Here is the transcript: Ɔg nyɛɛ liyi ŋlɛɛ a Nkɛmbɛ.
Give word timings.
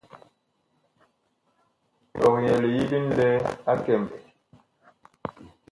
Ɔg 2.25 2.33
nyɛɛ 2.41 2.59
liyi 2.63 2.97
ŋlɛɛ 3.05 3.29
a 3.69 3.71
Nkɛmbɛ. 3.77 4.17